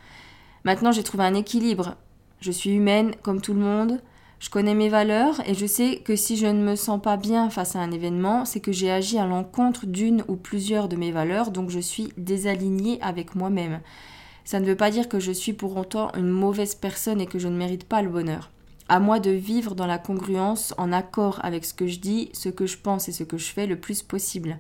Maintenant, 0.65 0.93
j'ai 0.93 1.03
trouvé 1.03 1.25
un 1.25 1.35
équilibre. 1.35 1.97
Je 2.41 2.53
suis 2.53 2.71
humaine 2.71 3.15
comme 3.23 3.41
tout 3.41 3.53
le 3.53 3.61
monde, 3.61 4.01
je 4.41 4.49
connais 4.49 4.75
mes 4.75 4.89
valeurs 4.89 5.47
et 5.47 5.55
je 5.55 5.67
sais 5.67 5.99
que 5.99 6.17
si 6.17 6.39
je 6.39 6.47
ne 6.47 6.63
me 6.63 6.75
sens 6.75 7.01
pas 7.03 7.19
bien 7.19 7.51
face 7.51 7.77
à 7.77 7.81
un 7.81 7.91
événement, 7.91 8.47
c'est 8.47 8.61
que 8.61 8.73
j'ai 8.73 8.91
agi 8.91 9.19
à 9.19 9.27
l'encontre 9.27 9.85
d'une 9.85 10.25
ou 10.29 10.37
plusieurs 10.37 10.89
de 10.89 10.97
mes 10.97 11.13
valeurs, 11.13 11.51
donc 11.51 11.69
je 11.69 11.79
suis 11.79 12.09
désalignée 12.17 12.99
avec 13.03 13.35
moi-même. 13.35 13.81
Ça 14.45 14.61
ne 14.61 14.67
veut 14.67 14.77
pas 14.77 14.91
dire 14.91 15.09
que 15.09 15.21
je 15.21 15.33
suis 15.33 15.53
pour 15.53 15.77
autant 15.77 16.13
une 16.15 16.29
mauvaise 16.29 16.75
personne 16.75 17.21
et 17.21 17.27
que 17.27 17.39
je 17.39 17.49
ne 17.49 17.57
mérite 17.57 17.85
pas 17.85 18.03
le 18.03 18.09
bonheur. 18.09 18.51
À 18.89 18.99
moi 18.99 19.21
de 19.21 19.31
vivre 19.31 19.75
dans 19.75 19.87
la 19.87 19.99
congruence, 19.99 20.75
en 20.77 20.93
accord 20.93 21.39
avec 21.45 21.65
ce 21.65 21.75
que 21.75 21.87
je 21.87 22.01
dis, 22.01 22.31
ce 22.33 22.49
que 22.49 22.67
je 22.67 22.77
pense 22.77 23.09
et 23.09 23.13
ce 23.13 23.23
que 23.23 23.39
je 23.39 23.53
fais 23.53 23.67
le 23.67 23.79
plus 23.79 24.03
possible. 24.03 24.59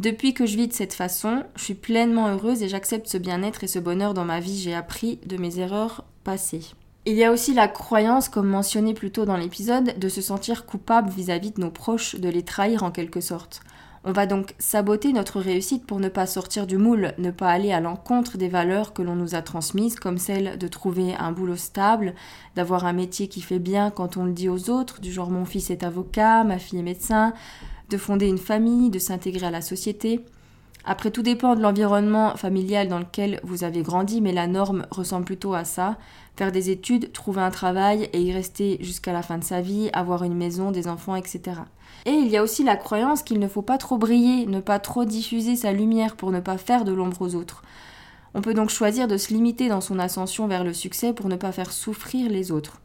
Depuis 0.00 0.34
que 0.34 0.44
je 0.44 0.56
vis 0.56 0.66
de 0.66 0.72
cette 0.72 0.94
façon, 0.94 1.44
je 1.54 1.62
suis 1.62 1.74
pleinement 1.74 2.26
heureuse 2.26 2.62
et 2.64 2.68
j'accepte 2.68 3.06
ce 3.06 3.16
bien-être 3.16 3.62
et 3.62 3.68
ce 3.68 3.78
bonheur 3.78 4.12
dans 4.12 4.24
ma 4.24 4.40
vie. 4.40 4.58
J'ai 4.58 4.74
appris 4.74 5.20
de 5.24 5.36
mes 5.36 5.60
erreurs 5.60 6.04
passées. 6.24 6.64
Il 7.06 7.14
y 7.14 7.22
a 7.22 7.30
aussi 7.30 7.54
la 7.54 7.68
croyance, 7.68 8.28
comme 8.28 8.48
mentionné 8.48 8.94
plus 8.94 9.10
tôt 9.10 9.24
dans 9.24 9.36
l'épisode, 9.36 9.98
de 9.98 10.08
se 10.08 10.22
sentir 10.22 10.66
coupable 10.66 11.10
vis-à-vis 11.10 11.52
de 11.52 11.60
nos 11.60 11.70
proches, 11.70 12.16
de 12.16 12.28
les 12.28 12.42
trahir 12.42 12.82
en 12.82 12.90
quelque 12.90 13.20
sorte. 13.20 13.60
On 14.06 14.12
va 14.12 14.26
donc 14.26 14.54
saboter 14.58 15.14
notre 15.14 15.40
réussite 15.40 15.86
pour 15.86 15.98
ne 15.98 16.10
pas 16.10 16.26
sortir 16.26 16.66
du 16.66 16.76
moule, 16.76 17.14
ne 17.16 17.30
pas 17.30 17.48
aller 17.48 17.72
à 17.72 17.80
l'encontre 17.80 18.36
des 18.36 18.48
valeurs 18.48 18.92
que 18.92 19.00
l'on 19.00 19.16
nous 19.16 19.34
a 19.34 19.40
transmises, 19.40 19.96
comme 19.96 20.18
celle 20.18 20.58
de 20.58 20.68
trouver 20.68 21.14
un 21.14 21.32
boulot 21.32 21.56
stable, 21.56 22.14
d'avoir 22.54 22.84
un 22.84 22.92
métier 22.92 23.28
qui 23.28 23.40
fait 23.40 23.58
bien 23.58 23.90
quand 23.90 24.18
on 24.18 24.26
le 24.26 24.32
dit 24.32 24.50
aux 24.50 24.68
autres, 24.68 25.00
du 25.00 25.10
genre 25.10 25.30
mon 25.30 25.46
fils 25.46 25.70
est 25.70 25.84
avocat, 25.84 26.44
ma 26.44 26.58
fille 26.58 26.80
est 26.80 26.82
médecin, 26.82 27.32
de 27.88 27.96
fonder 27.96 28.26
une 28.26 28.36
famille, 28.36 28.90
de 28.90 28.98
s'intégrer 28.98 29.46
à 29.46 29.50
la 29.50 29.62
société. 29.62 30.22
Après, 30.86 31.10
tout 31.10 31.22
dépend 31.22 31.54
de 31.54 31.62
l'environnement 31.62 32.36
familial 32.36 32.88
dans 32.88 32.98
lequel 32.98 33.40
vous 33.42 33.64
avez 33.64 33.82
grandi, 33.82 34.20
mais 34.20 34.32
la 34.32 34.46
norme 34.46 34.86
ressemble 34.90 35.24
plutôt 35.24 35.54
à 35.54 35.64
ça. 35.64 35.96
Faire 36.36 36.52
des 36.52 36.68
études, 36.68 37.10
trouver 37.12 37.40
un 37.40 37.50
travail 37.50 38.10
et 38.12 38.20
y 38.20 38.32
rester 38.32 38.76
jusqu'à 38.80 39.14
la 39.14 39.22
fin 39.22 39.38
de 39.38 39.44
sa 39.44 39.62
vie, 39.62 39.88
avoir 39.94 40.24
une 40.24 40.36
maison, 40.36 40.72
des 40.72 40.86
enfants, 40.86 41.16
etc. 41.16 41.40
Et 42.04 42.10
il 42.10 42.28
y 42.28 42.36
a 42.36 42.42
aussi 42.42 42.64
la 42.64 42.76
croyance 42.76 43.22
qu'il 43.22 43.38
ne 43.38 43.48
faut 43.48 43.62
pas 43.62 43.78
trop 43.78 43.96
briller, 43.96 44.44
ne 44.44 44.60
pas 44.60 44.78
trop 44.78 45.06
diffuser 45.06 45.56
sa 45.56 45.72
lumière 45.72 46.16
pour 46.16 46.30
ne 46.30 46.40
pas 46.40 46.58
faire 46.58 46.84
de 46.84 46.92
l'ombre 46.92 47.22
aux 47.22 47.34
autres. 47.34 47.62
On 48.34 48.42
peut 48.42 48.52
donc 48.52 48.68
choisir 48.68 49.08
de 49.08 49.16
se 49.16 49.32
limiter 49.32 49.68
dans 49.68 49.80
son 49.80 49.98
ascension 49.98 50.48
vers 50.48 50.64
le 50.64 50.74
succès 50.74 51.14
pour 51.14 51.28
ne 51.28 51.36
pas 51.36 51.52
faire 51.52 51.72
souffrir 51.72 52.28
les 52.30 52.52
autres. 52.52 52.82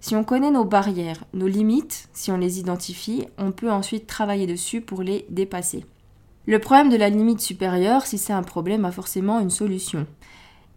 Si 0.00 0.14
on 0.14 0.22
connaît 0.24 0.50
nos 0.50 0.64
barrières, 0.64 1.24
nos 1.32 1.48
limites, 1.48 2.08
si 2.12 2.30
on 2.30 2.36
les 2.36 2.58
identifie, 2.58 3.26
on 3.38 3.52
peut 3.52 3.70
ensuite 3.70 4.06
travailler 4.06 4.46
dessus 4.46 4.80
pour 4.80 5.02
les 5.02 5.24
dépasser. 5.30 5.86
Le 6.48 6.58
problème 6.58 6.88
de 6.88 6.96
la 6.96 7.10
limite 7.10 7.42
supérieure, 7.42 8.06
si 8.06 8.16
c'est 8.16 8.32
un 8.32 8.42
problème, 8.42 8.86
a 8.86 8.90
forcément 8.90 9.38
une 9.38 9.50
solution. 9.50 10.06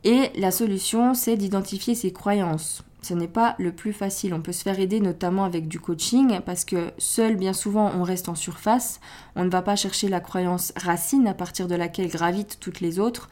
Et 0.04 0.30
la 0.36 0.52
solution, 0.52 1.14
c'est 1.14 1.38
d'identifier 1.38 1.96
ses 1.96 2.12
croyances. 2.12 2.84
Ce 3.02 3.14
n'est 3.14 3.30
pas 3.30 3.56
le 3.58 3.72
plus 3.72 3.94
facile. 3.94 4.34
On 4.34 4.42
peut 4.42 4.52
se 4.52 4.64
faire 4.64 4.82
aider 4.82 5.00
notamment 5.00 5.46
avec 5.46 5.70
du 5.70 5.80
coaching 5.80 6.42
parce 6.46 6.66
que 6.66 6.92
seul, 6.98 7.38
bien 7.38 7.54
souvent, 7.54 7.90
on 7.98 8.04
reste 8.04 8.28
en 8.28 8.36
surface. 8.36 9.00
On 9.38 9.46
ne 9.46 9.50
va 9.50 9.62
pas 9.62 9.78
chercher 9.78 10.10
la 10.10 10.20
croyance 10.20 10.74
racine 10.76 11.26
à 11.26 11.34
partir 11.34 11.70
de 11.70 11.76
laquelle 11.76 12.10
gravitent 12.10 12.58
toutes 12.60 12.82
les 12.82 13.00
autres 13.00 13.30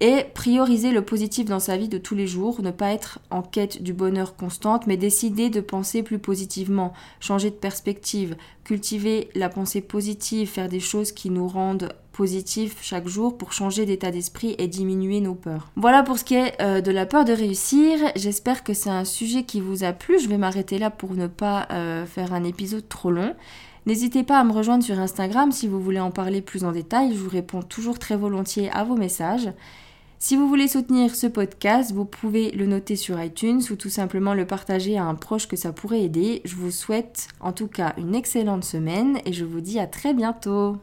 et 0.00 0.24
prioriser 0.34 0.92
le 0.92 1.02
positif 1.02 1.46
dans 1.46 1.58
sa 1.58 1.76
vie 1.76 1.88
de 1.88 1.96
tous 1.96 2.14
les 2.14 2.26
jours, 2.26 2.60
ne 2.60 2.70
pas 2.70 2.92
être 2.92 3.18
en 3.30 3.40
quête 3.40 3.82
du 3.82 3.94
bonheur 3.94 4.36
constante, 4.36 4.86
mais 4.86 4.98
décider 4.98 5.48
de 5.48 5.60
penser 5.60 6.02
plus 6.02 6.18
positivement, 6.18 6.92
changer 7.18 7.48
de 7.48 7.54
perspective, 7.54 8.36
cultiver 8.62 9.30
la 9.34 9.48
pensée 9.48 9.80
positive, 9.80 10.48
faire 10.48 10.68
des 10.68 10.80
choses 10.80 11.12
qui 11.12 11.30
nous 11.30 11.48
rendent 11.48 11.88
positifs 12.12 12.78
chaque 12.82 13.08
jour 13.08 13.38
pour 13.38 13.52
changer 13.52 13.86
d'état 13.86 14.10
d'esprit 14.10 14.54
et 14.58 14.68
diminuer 14.68 15.20
nos 15.20 15.34
peurs. 15.34 15.70
Voilà 15.76 16.02
pour 16.02 16.18
ce 16.18 16.24
qui 16.24 16.34
est 16.34 16.60
euh, 16.60 16.80
de 16.80 16.90
la 16.90 17.06
peur 17.06 17.24
de 17.24 17.32
réussir. 17.32 17.98
J'espère 18.16 18.64
que 18.64 18.74
c'est 18.74 18.90
un 18.90 19.04
sujet 19.04 19.44
qui 19.44 19.60
vous 19.60 19.84
a 19.84 19.92
plu. 19.92 20.18
Je 20.18 20.28
vais 20.28 20.38
m'arrêter 20.38 20.78
là 20.78 20.90
pour 20.90 21.14
ne 21.14 21.26
pas 21.26 21.68
euh, 21.70 22.04
faire 22.06 22.34
un 22.34 22.44
épisode 22.44 22.88
trop 22.88 23.10
long. 23.10 23.34
N'hésitez 23.86 24.24
pas 24.24 24.40
à 24.40 24.44
me 24.44 24.52
rejoindre 24.52 24.82
sur 24.82 24.98
Instagram 24.98 25.52
si 25.52 25.68
vous 25.68 25.80
voulez 25.80 26.00
en 26.00 26.10
parler 26.10 26.42
plus 26.42 26.64
en 26.64 26.72
détail. 26.72 27.14
Je 27.14 27.18
vous 27.18 27.30
réponds 27.30 27.62
toujours 27.62 27.98
très 27.98 28.16
volontiers 28.16 28.70
à 28.70 28.82
vos 28.82 28.96
messages. 28.96 29.48
Si 30.18 30.34
vous 30.34 30.48
voulez 30.48 30.66
soutenir 30.66 31.14
ce 31.14 31.26
podcast, 31.26 31.92
vous 31.92 32.06
pouvez 32.06 32.50
le 32.50 32.66
noter 32.66 32.96
sur 32.96 33.22
iTunes 33.22 33.60
ou 33.70 33.76
tout 33.76 33.90
simplement 33.90 34.32
le 34.32 34.46
partager 34.46 34.96
à 34.96 35.04
un 35.04 35.14
proche 35.14 35.46
que 35.46 35.56
ça 35.56 35.72
pourrait 35.72 36.02
aider. 36.02 36.40
Je 36.44 36.56
vous 36.56 36.70
souhaite 36.70 37.28
en 37.38 37.52
tout 37.52 37.68
cas 37.68 37.94
une 37.98 38.14
excellente 38.14 38.64
semaine 38.64 39.18
et 39.26 39.34
je 39.34 39.44
vous 39.44 39.60
dis 39.60 39.78
à 39.78 39.86
très 39.86 40.14
bientôt. 40.14 40.78